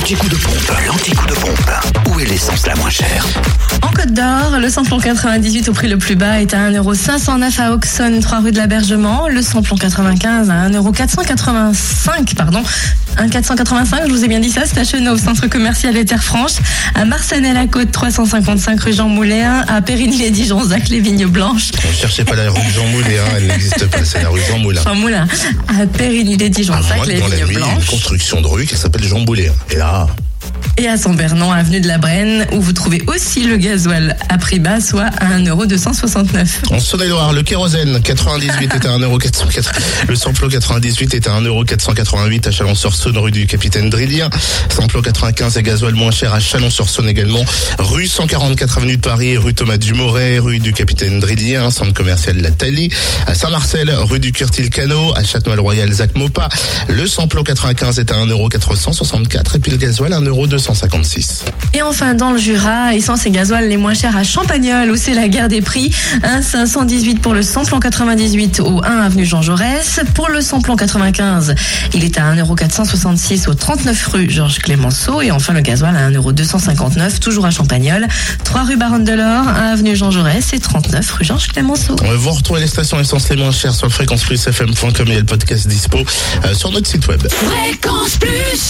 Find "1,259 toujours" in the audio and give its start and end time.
76.10-77.46